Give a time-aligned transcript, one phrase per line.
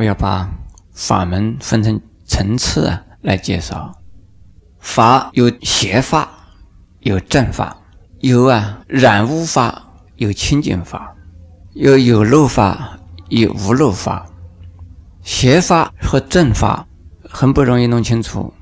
[0.00, 0.48] 我要把
[0.94, 4.00] 法门分成层次来介绍。
[4.78, 6.26] 法有邪法，
[7.00, 7.76] 有正法，
[8.20, 11.14] 有啊染污法，有清净法，
[11.74, 14.26] 有有漏法，有无漏法。
[15.22, 16.86] 邪法和正法
[17.28, 18.54] 很不容易弄清楚。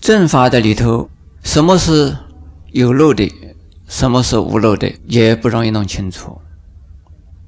[0.00, 1.10] 正法的里头，
[1.42, 2.16] 什么是
[2.68, 3.30] 有漏的，
[3.86, 6.40] 什么是无漏的，也不容易弄清楚。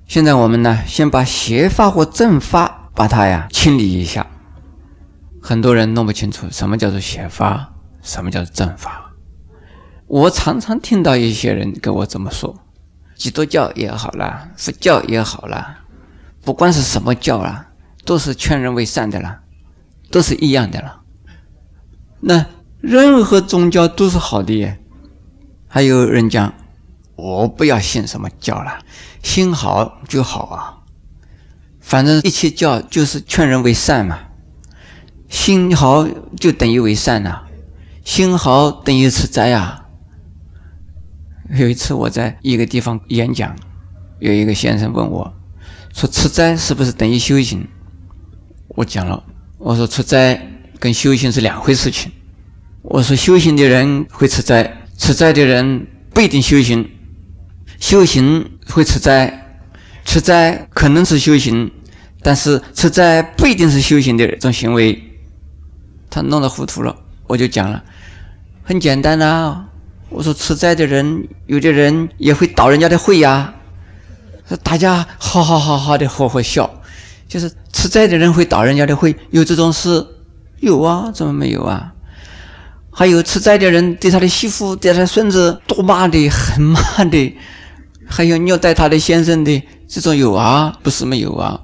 [0.07, 4.27] 现在我们呢，先把邪法和正法把它呀清理一下。
[5.41, 9.13] 很多人弄不清楚什么叫做邪法，什么叫做正法。
[10.07, 12.55] 我常常听到一些人跟我这么说：
[13.17, 15.79] 基督教也好了，佛教也好了，
[16.45, 17.69] 不管是什么教啦，
[18.05, 19.41] 都是劝人为善的了，
[20.11, 21.01] 都是一样的了。
[22.21, 22.45] 那
[22.83, 24.79] 任何宗教都是好的耶。
[25.69, 26.53] 还有人讲，
[27.17, 28.81] 我不要信什么教了，
[29.23, 30.77] 心好就好啊。
[31.91, 34.17] 反正一切教就是劝人为善嘛。
[35.29, 36.07] 心好
[36.39, 37.43] 就等于为善呐，
[38.05, 39.89] 心好等于持斋啊。
[41.57, 43.57] 有一次我在一个地方演讲，
[44.21, 45.35] 有一个先生问我，
[45.93, 47.67] 说持斋是不是等于修行？
[48.69, 49.25] 我讲了，
[49.59, 50.41] 我说持斋
[50.79, 52.13] 跟修行是两回事情。
[52.83, 56.89] 我说修行的人会持斋，持斋的人不一定修行。
[57.81, 59.59] 修行会持斋，
[60.05, 61.71] 持斋可能是修行，
[62.23, 65.03] 但是吃斋不一定是修行的这种行为。
[66.09, 66.97] 他弄得糊涂了，
[67.27, 67.83] 我就讲了，
[68.63, 69.67] 很简单呐。
[70.09, 73.55] 我说吃斋的人，有的人也会倒人家的会呀。
[74.65, 76.69] 大家哈哈哈哈的呵呵笑，
[77.29, 80.05] 就是吃斋的人会倒人家的会，有这种事？
[80.59, 81.93] 有啊，怎么没有啊？
[82.91, 87.37] 还有吃斋的人对他的媳妇、对他的孙子多骂的、很骂的，
[88.05, 91.61] 还有虐待他的先生的，这种有啊，不是没有啊。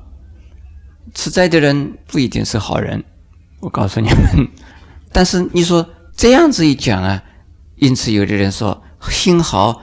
[1.17, 3.03] 持斋的人不一定是好人。
[3.61, 4.49] 我告诉你们，
[5.11, 7.23] 但是你说这样子一讲啊，
[7.77, 9.81] 因此有的人说心好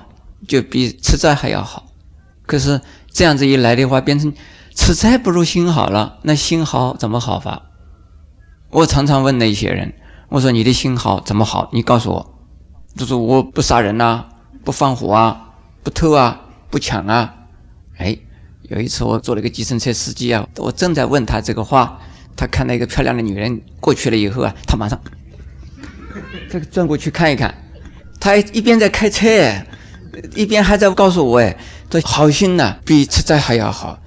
[0.47, 1.87] 就比吃斋还要好。
[2.45, 2.79] 可是
[3.11, 4.31] 这样子一来的话，变成
[4.75, 7.63] 吃斋不如心好了，那心好怎么好法？
[8.69, 9.93] 我常常问那些人，
[10.29, 11.69] 我说你的心好怎么好？
[11.73, 12.39] 你告诉我，
[12.95, 14.25] 就是我不杀人呐，
[14.63, 15.49] 不放火啊，
[15.81, 17.33] 不偷啊，不抢啊。
[17.97, 18.17] 哎，
[18.69, 21.99] 有一次我做了一个计程车司机啊，我正在问他这个话。
[22.35, 24.99] 他看到一个漂亮的女人过去了以后啊，他马上
[26.49, 27.53] 这个转过去看一看，
[28.19, 29.29] 他一边在开车，
[30.33, 31.55] 一边还在告诉我哎，
[31.91, 33.99] 这好心呐，比吃斋还要好，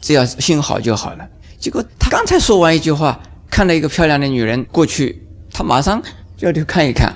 [0.00, 1.28] 只要心好就好了。
[1.60, 6.02] 结果他刚才说完一句话，看到一个漂亮的女人过去，他马上
[6.36, 7.14] 就要去看一看。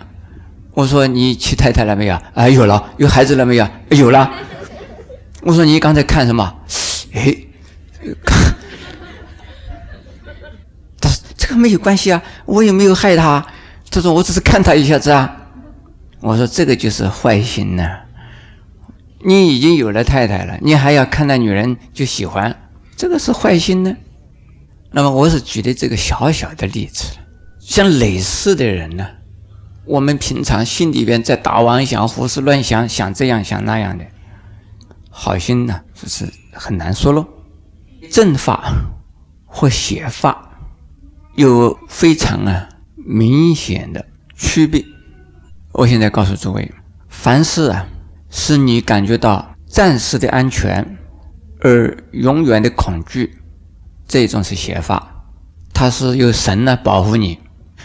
[0.72, 2.16] 我说你娶太太了没有？
[2.34, 2.92] 啊，有了。
[2.96, 3.68] 有孩子了没有？
[3.90, 4.30] 有了。
[5.44, 6.56] 我说你刚才看什么？
[7.12, 7.36] 哎，
[8.24, 8.54] 看。
[11.36, 13.46] 这个没有关系啊，我也没有害他。
[13.90, 15.36] 他说我只是看他一下子啊。
[16.20, 18.00] 我说这个就是坏心呐。
[19.26, 22.56] 你已经有了太太了，你还要看那女人就喜欢，
[22.96, 23.94] 这个是坏心呢。
[24.90, 27.04] 那么我是举的这个小小的例子。
[27.60, 29.06] 像类似的人呢，
[29.84, 34.04] 我们平常心里边在打妄想、胡思乱想，想这样想那样的，
[35.16, 37.24] 好心呢就是很难说喽。
[38.10, 38.74] 正法
[39.46, 40.50] 或邪法。
[41.36, 44.84] 有非常啊明显的区别。
[45.72, 46.72] 我现在告诉诸位，
[47.08, 47.86] 凡是啊
[48.30, 50.96] 使你感觉到暂时的安全
[51.60, 53.36] 而永远的恐惧，
[54.06, 55.24] 这种是邪法。
[55.72, 57.40] 它是由神来保护你，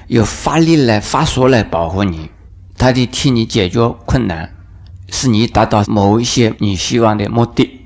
[0.05, 2.29] 有法力来法术来保护你，
[2.77, 4.57] 它得替你解决困难，
[5.11, 7.81] 是你达到某一些你希望的目的。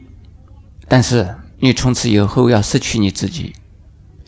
[0.88, 3.54] 但是你从此以后要失去你自己。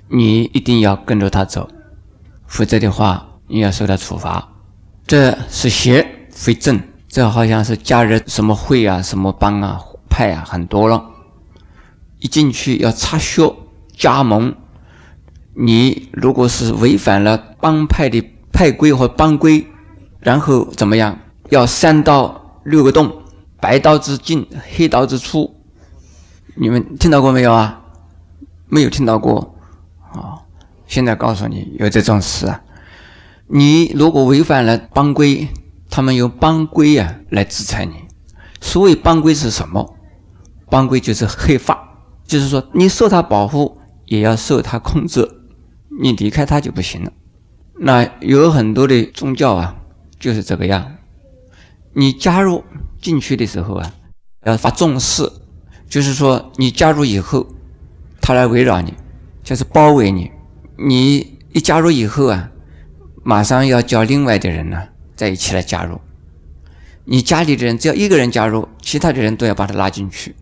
[0.07, 1.67] 你一定要跟着他走，
[2.45, 4.49] 否则的话，你要受到处罚。
[5.07, 11.03] 这是邪非正，这好像是加入什么会啊、什么帮啊、派啊，很多了。
[12.19, 13.55] 一进去要插销
[13.97, 14.53] 加盟，
[15.55, 19.65] 你如果是违反了帮派的派规和帮规，
[20.19, 21.17] 然后怎么样？
[21.49, 23.23] 要三刀六个洞，
[23.61, 24.45] 白刀子进，
[24.75, 25.55] 黑刀子出。
[26.55, 27.81] 你们听到过没有啊？
[28.67, 29.55] 没有听到过。
[30.11, 30.41] 啊！
[30.87, 32.61] 现在告诉你有这种事啊！
[33.47, 35.47] 你如果违反了帮规，
[35.89, 37.93] 他们用帮规啊来制裁你。
[38.61, 39.95] 所谓帮规是什么？
[40.69, 45.29] 帮规就是黑法，就是说你受他保护，也要受他控制，
[46.01, 47.11] 你离开他就不行了。
[47.77, 49.75] 那有很多的宗教啊，
[50.17, 50.94] 就是这个样。
[51.95, 52.63] 你加入
[53.01, 53.93] 进去的时候啊，
[54.45, 55.31] 要发重视，
[55.89, 57.47] 就是说你加入以后。
[58.27, 58.91] 他来围绕你，
[59.43, 60.31] 就是包围你。
[60.77, 62.49] 你一加入以后啊，
[63.23, 64.81] 马上要叫另外的人呢
[65.15, 66.01] 在一起来加入。
[67.03, 70.35] 你家里的人只要一个人加入，其他的人都要把他拉进去。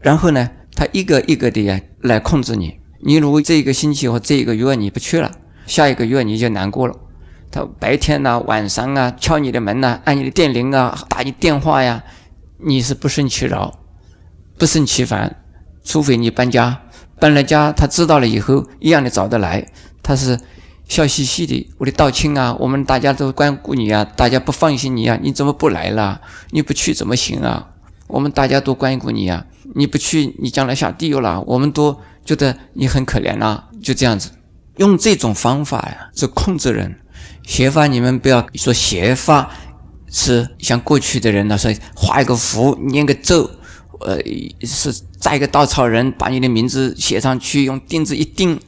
[0.00, 2.78] 然后呢，他一个一个的呀来控制你。
[2.98, 5.32] 你如果这一个星期或这一个月你不去了，
[5.64, 6.94] 下一个月你就难过了。
[7.50, 12.02] 他白天呐、晚上啊敲你的门呐、按你的电铃啊、打你电话呀，
[12.58, 13.78] 你是不胜其扰、
[14.56, 15.36] 不胜其烦。
[15.82, 16.82] 除非你搬家，
[17.18, 19.66] 搬了家，他知道了以后一样的找得来。
[20.02, 20.38] 他是
[20.86, 26.20] 笑嘻嘻的，我的道亲啊，我们大家都关顾你啊，大家不放心你啊，你怎么不来了？
[26.50, 27.70] 你不去怎么行啊？
[28.06, 31.40] 我们大家都关顾你啊，你不去，你将来下地狱了。
[31.46, 34.30] 我们都觉得你很可怜呐，就这样子，
[34.76, 36.99] 用这种方法呀，是控制人。
[37.44, 39.50] 邪法，你们不要说邪法
[40.08, 43.50] 是像过去的人呢，说画一个符、念个咒，
[44.00, 44.18] 呃，
[44.62, 48.60] 是扎一个稻草人，把你的名字写上去，用钉子一钉。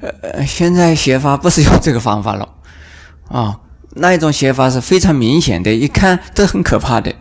[0.00, 2.48] 呃，现在邪法不是用这个方法了
[3.28, 3.60] 啊，
[3.90, 7.14] 那一种邪法是非常明显的，一看都很可怕的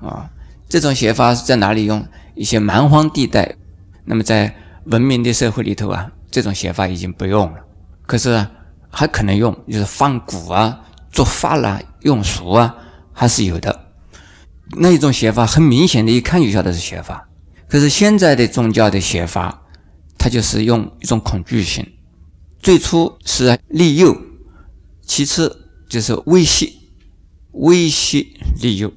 [0.00, 0.30] 啊。
[0.68, 2.04] 这种邪法是在哪里用？
[2.34, 3.56] 一些蛮荒地带。
[4.04, 4.54] 那么在
[4.84, 7.58] 文明的社会里头啊，这种邪法已经不用了。
[8.06, 8.46] 可是。
[8.90, 12.74] 还可能用，就是放蛊啊、做法啦、用俗啊，
[13.12, 13.86] 还是有的。
[14.76, 17.28] 那一种写法很明显的，一看就晓得是写法。
[17.68, 19.62] 可是现在的宗教的写法，
[20.18, 21.86] 它就是用一种恐惧性。
[22.60, 24.16] 最初是利诱，
[25.06, 26.72] 其次就是威胁、
[27.52, 28.26] 威胁、
[28.60, 28.92] 利诱。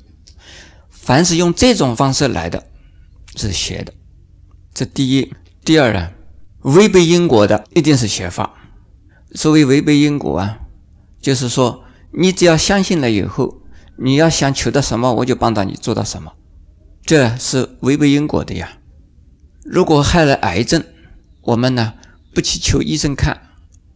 [0.90, 2.64] 凡是用这种方式来的，
[3.36, 3.94] 是邪的。
[4.74, 6.12] 这第一，第二呢，
[6.62, 8.54] 违背因果的，一定是邪法。
[9.34, 10.60] 所谓违背因果啊，
[11.20, 13.62] 就是说，你只要相信了以后，
[13.98, 16.34] 你要想求到什么，我就帮到你做到什么，
[17.04, 18.78] 这是违背因果的呀。
[19.64, 20.84] 如果害了癌症，
[21.42, 21.94] 我们呢
[22.34, 23.42] 不去求医生看，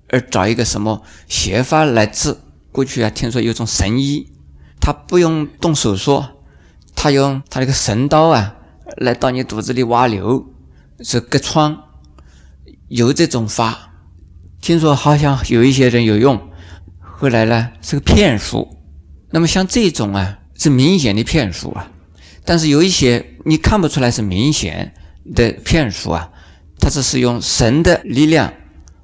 [0.09, 2.37] 而找一个什么邪法来治。
[2.71, 4.31] 过去啊，听说有种神医，
[4.79, 6.23] 他不用动手术，
[6.95, 8.55] 他用他那个神刀啊，
[8.97, 10.47] 来到你肚子里挖瘤，
[11.01, 11.83] 是割疮，
[12.87, 13.86] 有这种法。
[14.67, 16.49] 听说好像有一些人有用，
[16.99, 18.67] 后来呢是个骗术。
[19.29, 21.89] 那么像这种啊是明显的骗术啊，
[22.43, 24.93] 但是有一些你看不出来是明显
[25.33, 26.31] 的骗术啊，
[26.81, 28.53] 它只是用神的力量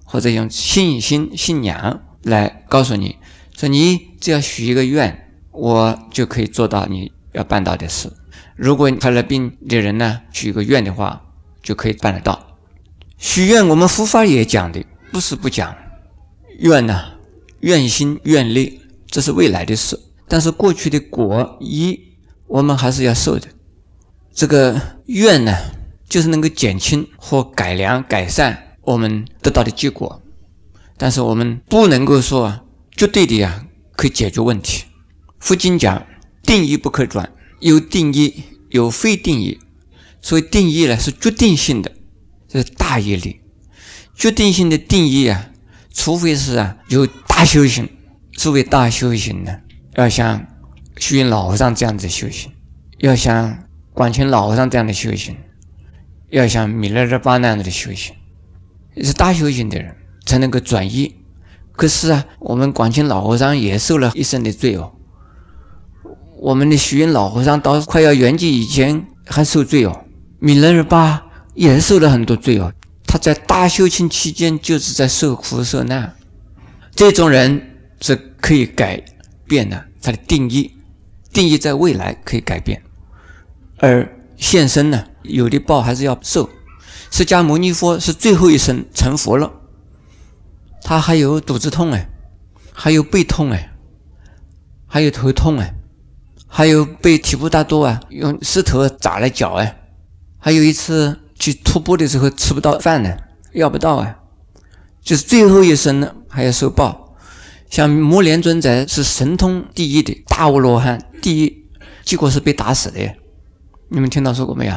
[0.04, 3.16] 或者用信心信仰来告诉你
[3.58, 8.12] 说，你只要许一个愿，我就可以做到你要办到的事。
[8.58, 11.22] 如果得了病的人呢许一个愿的话，
[11.62, 12.58] 就可以办得到。
[13.18, 14.84] 许愿我们佛法也讲的。
[15.14, 15.76] 不是不讲
[16.58, 17.14] 愿呐，
[17.60, 20.00] 愿心愿力，这是未来的事。
[20.28, 22.00] 但是过去的果一，
[22.48, 23.48] 我们还是要受的。
[24.34, 25.56] 这个愿呢，
[26.10, 30.20] 就是能够减轻或改良、改善我们得到的结果。
[30.98, 32.62] 但是我们不能够说
[32.96, 34.86] 绝对的呀，可以解决问题。
[35.38, 36.08] 佛经讲
[36.42, 38.34] 定义不可转，有定义，
[38.72, 39.60] 有非定义。
[40.24, 41.92] 所以定义呢是决定性的，
[42.48, 43.42] 这是大义理。
[44.16, 45.50] 决定性的定义啊，
[45.92, 47.90] 除非是啊有大修行，
[48.34, 49.60] 所谓大修行呢，
[49.96, 50.46] 要像
[50.98, 52.52] 虚云老和尚这样子修行，
[53.00, 53.58] 要像
[53.94, 55.36] 广清老和尚这样的修行，
[56.30, 58.16] 要像弥勒日巴那样的修行，
[58.98, 61.16] 是大修行的人才能够转移。
[61.72, 64.94] 可是啊，我们广清老和尚也受了一生的罪哦。
[66.40, 70.06] 我们的虚云老和尚到快要圆寂以前还受罪哦，
[70.40, 71.24] 弥勒日巴
[71.56, 72.72] 也受了很多罪哦。
[73.14, 76.16] 他在大修行期间就是在受苦受难，
[76.96, 79.06] 这种人是可以改
[79.46, 79.86] 变的。
[80.02, 80.72] 他的定义，
[81.32, 82.82] 定义在未来可以改变，
[83.78, 86.50] 而现身呢，有的报还是要受。
[87.12, 89.52] 释迦牟尼佛是最后一生成佛了，
[90.82, 92.10] 他还有肚子痛哎，
[92.74, 93.76] 还有背痛哎，
[94.88, 95.76] 还有头痛哎，
[96.48, 99.84] 还有被提婆达多啊用石头砸了脚哎，
[100.40, 101.20] 还有一次。
[101.44, 103.18] 去徒步的时候吃不到饭呢，
[103.52, 104.18] 要不到啊，
[105.02, 107.18] 就是最后一生呢还要受报。
[107.70, 111.66] 像摩连尊者是神通第一的大阿罗汉第一，
[112.06, 113.02] 结果是被打死的。
[113.90, 114.74] 你们听到说过没有？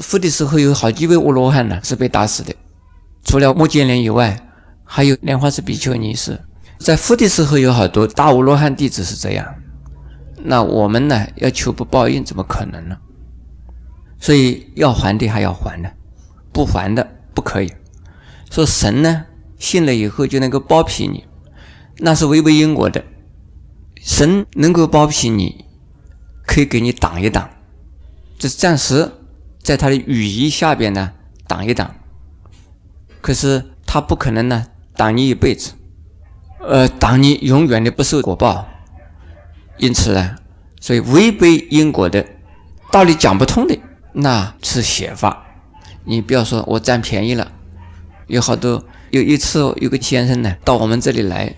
[0.00, 2.54] 佛的时候有好几位阿罗汉呢是被打死的，
[3.24, 4.38] 除了摩犍连以外，
[4.84, 6.38] 还有莲花色比丘尼是
[6.78, 9.54] 在佛的时候有好多大阿罗汉弟子是这样。
[10.44, 12.98] 那我们呢要求不报应，怎么可能呢？
[14.20, 15.88] 所以要还的还要还呢。
[16.52, 17.72] 不还的不可以，
[18.50, 19.24] 说神呢
[19.58, 21.24] 信了以后就能够包庇你，
[21.98, 23.04] 那是违背因果的。
[23.96, 25.64] 神能够包庇你，
[26.46, 27.48] 可以给你挡一挡，
[28.38, 29.12] 这暂时
[29.62, 31.12] 在他的羽翼下边呢
[31.46, 31.94] 挡一挡，
[33.20, 34.66] 可是他不可能呢
[34.96, 35.72] 挡你一辈子，
[36.60, 38.66] 呃，挡你永远的不受果报。
[39.78, 40.36] 因此呢，
[40.80, 42.26] 所以违背因果的
[42.90, 43.78] 道理讲不通的，
[44.12, 45.41] 那是邪法。
[46.04, 47.50] 你不要说我占便宜了，
[48.26, 51.54] 有好多有一次有个先生呢到我们这里来，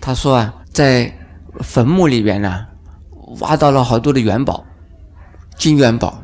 [0.00, 1.12] 他说啊，在
[1.60, 2.66] 坟墓里边呢
[3.40, 4.64] 挖到了好多的元宝，
[5.56, 6.22] 金元宝。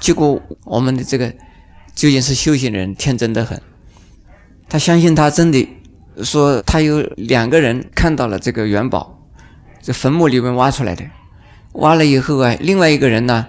[0.00, 1.28] 结果我们的这个
[1.94, 3.60] 究竟是修行人天真的很，
[4.68, 5.68] 他相信他真的
[6.22, 9.18] 说他有两个人看到了这个元宝，
[9.80, 11.04] 这坟墓里面挖出来的，
[11.72, 13.46] 挖了以后啊，另外一个人呢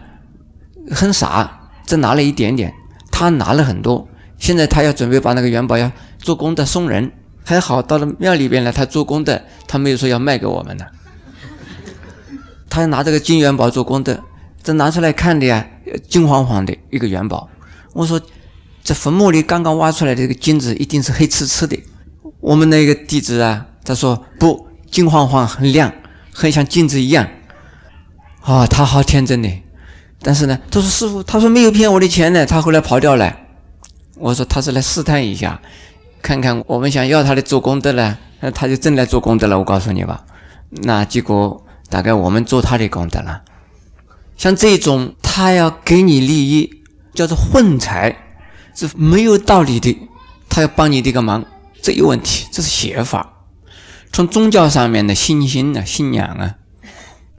[0.91, 2.73] 很傻，只拿了一点点，
[3.15, 4.05] 他拿了很多。
[4.37, 7.09] 现在他要准备把那个元宝要做功德送人，
[7.45, 10.85] 还好到了庙里边来，他做功德，他没有说要卖给我们的，
[12.69, 14.21] 他拿这个金元宝做功德。
[14.61, 15.65] 这拿出来看的呀，
[16.09, 17.47] 金黄黄的一个元宝。
[17.93, 18.19] 我说，
[18.83, 21.81] 这坟墓里刚刚挖出来的这个金子一定是黑呲呲的。
[22.41, 25.93] 我们那个弟子啊，他说不，金黄黄，很亮，
[26.33, 27.25] 很像金子一样。
[28.41, 29.49] 啊，他好天真的。
[30.25, 33.37] 但是呢，他说师傅，他说没有骗我的钱呢，他后来跑掉了。
[34.17, 35.61] 我说他是来试探一下，
[36.23, 39.59] 看看我们想要他的做功德了，那他就真来做功德了。
[39.59, 40.25] 我告诉你吧，
[40.71, 43.43] 那结果大概我们做他的功德了。
[44.35, 46.81] 像这种，他要给你利益，
[47.13, 48.17] 叫做混财，
[48.73, 49.95] 是没有道理的。
[50.49, 51.45] 他要帮你这个忙，
[51.83, 53.43] 这有问题，这是邪法。
[54.11, 56.55] 从宗教上面的信心啊、信仰啊，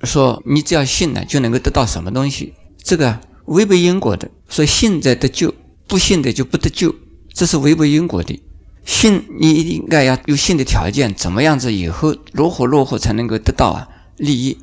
[0.05, 2.55] 说你只要信了，就能够得到什么东西，
[2.87, 4.31] 这个违背因果的。
[4.49, 5.53] 所以信者得救，
[5.89, 6.95] 不信的就不得救，
[7.35, 8.41] 这是违背因果的。
[8.85, 14.57] 信你应该要有信的条件，怎么样子以后如何如何才能够得到啊利益？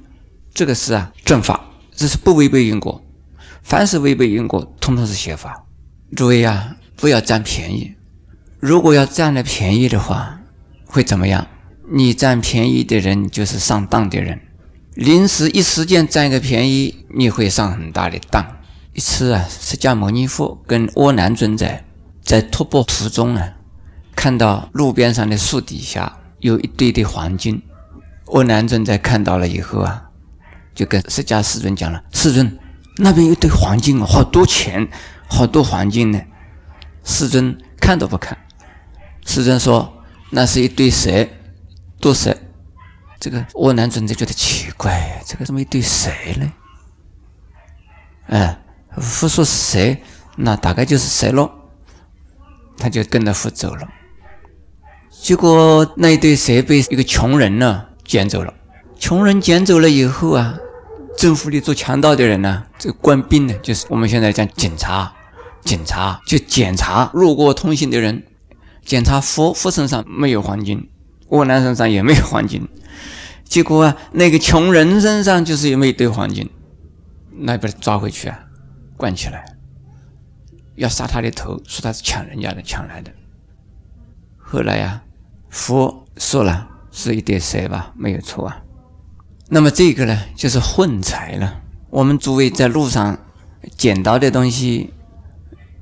[0.53, 1.70] 这个是啊正法。
[1.96, 3.03] 这是不违背因果，
[3.62, 5.65] 凡是违背因果，通通是邪法。
[6.15, 7.94] 诸位啊，不要占便宜。
[8.60, 10.39] 如果要占了便宜的话，
[10.86, 11.46] 会怎么样？
[11.92, 14.39] 你占便宜的人就是上当的人。
[14.96, 18.46] 临时一时间占个便宜，你会上很大的当。
[18.94, 21.68] 一次啊，释迦牟尼佛跟阿难尊者
[22.24, 23.54] 在徒步途中啊，
[24.16, 27.62] 看到路边上的树底下有一堆的黄金。
[28.26, 30.10] 阿难尊者看到了以后啊。
[30.76, 32.58] 就跟释迦世尊讲了：“世尊，
[32.98, 34.90] 那边有堆黄金，好多钱，
[35.28, 36.20] 好多黄金呢。”
[37.06, 38.36] 世尊看都不看。
[39.24, 41.28] 世尊说：“那是一堆蛇，
[42.02, 42.36] 毒蛇。”
[43.24, 46.51] 这个阿难尊者觉得奇怪：“这个怎么一堆蛇呢？”
[48.27, 48.62] 哎，
[48.98, 49.96] 佛说蛇，
[50.36, 51.50] 那大概就是蛇喽。
[52.77, 53.88] 他就跟着佛走了。
[55.10, 58.53] 结果那一对蛇被一个穷人呢捡走了。
[59.00, 60.58] 穷人捡走了以后啊。
[61.18, 65.13] 政府里做强盗的人呢，这个官兵呢，就是我们现在讲警察，
[65.63, 68.25] 警察就检查路过通行的人，
[68.84, 70.89] 检查佛佛身上没有黄金，
[71.30, 72.68] 我难身上也没有黄金，
[73.54, 76.50] 结果啊，那个穷人身上就是有没一堆黄金，
[77.38, 78.40] 那把他抓回去啊，
[78.98, 79.46] 关起来，
[80.74, 83.12] 要杀他的头，说他是抢人家的，抢来的。
[84.40, 85.04] 后来呀，
[85.52, 88.60] 佛说了是一堆蛇吧，没有错啊。
[89.50, 91.62] 那么这个呢，就是混财了。
[91.92, 93.20] 我们诸位在路上
[93.78, 94.92] 捡到的东西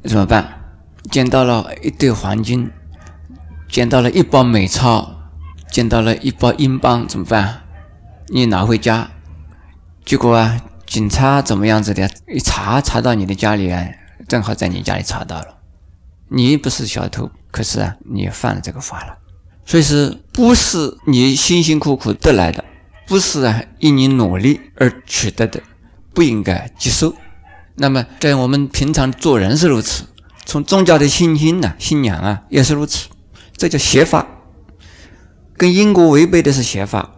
[0.04, 0.76] 怎么办？
[1.10, 2.70] 捡到了一堆黄金，
[3.70, 5.16] 捡到了一包美钞，
[5.72, 7.60] 捡到了一包英镑，怎么办？
[8.34, 9.12] 你拿回家，
[10.06, 12.10] 结果啊，警察怎么样子的？
[12.34, 13.86] 一查查到你的家里啊，
[14.26, 15.58] 正好在你家里查到了。
[16.30, 19.18] 你不是小偷，可是啊，你犯了这个法了。
[19.66, 22.64] 所以是不是你辛辛苦苦得来的？
[23.06, 25.62] 不是啊，因你努力而取得的，
[26.14, 27.14] 不应该接受。
[27.76, 30.06] 那么，在我们平常做人是如此，
[30.46, 33.10] 从宗教的信心呢、信仰啊，也是如此。
[33.58, 34.26] 这叫邪法，
[35.58, 37.12] 跟因果违背的是邪法，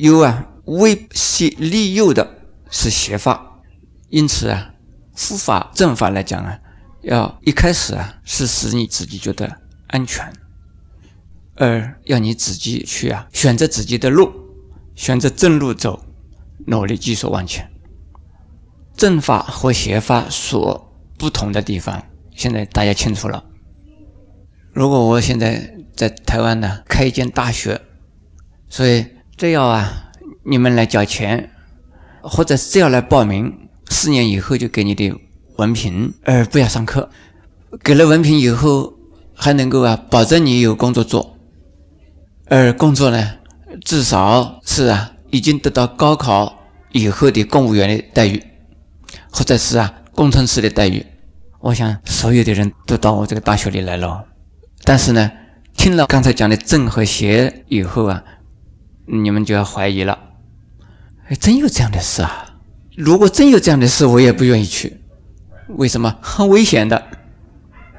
[0.00, 2.38] 有啊，威胁利诱的
[2.70, 3.60] 是邪法。
[4.08, 4.74] 因此啊，
[5.14, 6.58] 佛法正法来讲啊，
[7.02, 10.32] 要一开始啊，是使你自己觉得安全，
[11.56, 14.32] 而要你自己去啊，选择自己的路。
[14.94, 16.04] 选择正路走，
[16.66, 17.68] 努力继续往前。
[18.96, 22.00] 正法和邪法所不同的地方，
[22.36, 23.44] 现在大家清楚了。
[24.72, 27.80] 如果我现在在台湾呢，开一间大学，
[28.68, 29.04] 所以
[29.44, 30.10] 只要啊，
[30.42, 31.50] 你们来交钱，
[32.22, 35.14] 或者只要来报名，四年以后就给你的
[35.56, 37.10] 文凭，而不要上课。
[37.82, 38.94] 给了文凭以后，
[39.34, 41.36] 还能够啊，保证你有工作做，
[42.46, 43.34] 而工作呢？
[43.84, 46.60] 至少是啊，已经得到高考
[46.92, 48.42] 以后的公务员的待遇，
[49.30, 51.04] 或者是啊工程师的待遇。
[51.60, 54.24] 我想所有的人都到我这个大学里来了，
[54.84, 55.30] 但是呢，
[55.76, 58.24] 听了刚才讲的正和邪以后啊，
[59.06, 60.18] 你们就要怀疑了。
[61.28, 62.56] 哎，真有这样的事啊！
[62.96, 65.00] 如果真有这样的事，我也不愿意去。
[65.68, 66.16] 为什么？
[66.20, 67.02] 很危险的，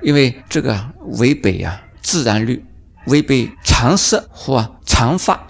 [0.02, 2.64] 因为这个违背啊自然律，
[3.08, 5.48] 违背常识或常法，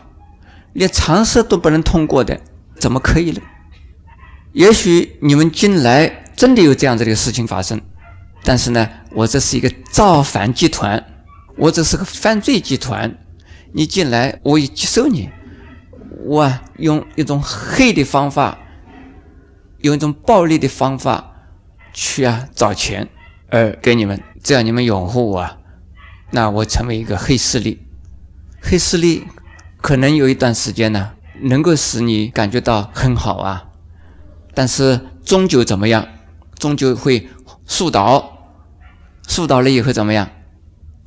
[0.74, 2.40] 连常识都不能通过的，
[2.80, 3.42] 怎么可以呢？
[4.54, 7.82] 也许你们进来真的有这样子的事情发生，
[8.44, 11.06] 但是呢，我这是一个造反集团，
[11.58, 13.18] 我这是个犯罪集团，
[13.74, 15.30] 你进来我也接受你。
[16.26, 18.58] 我用一种黑的方法，
[19.80, 21.34] 用一种暴力的方法
[21.94, 23.08] 去啊找钱，
[23.50, 25.58] 而给你们，只要你们拥护我，
[26.32, 27.88] 那我成为一个黑势力。
[28.62, 29.28] 黑势力
[29.82, 33.66] 可能有一段时间呢，能够使你感觉到很好啊，
[34.56, 36.08] 但是终究怎么样？
[36.58, 37.28] 终究会
[37.68, 38.50] 树倒，
[39.28, 40.30] 树倒了以后怎么样？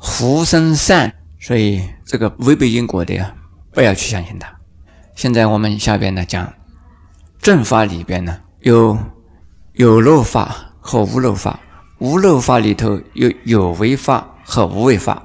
[0.00, 1.14] 福生善。
[1.40, 3.34] 所以这个违背因果的呀，
[3.72, 4.57] 不要去相信它。
[5.18, 6.52] 现在我们下边呢讲
[7.40, 8.96] 正法里边呢有
[9.72, 11.58] 有漏法和无漏法，
[11.98, 15.20] 无漏法里头有有为法和无为法。